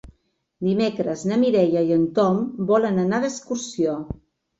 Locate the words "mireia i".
1.41-1.93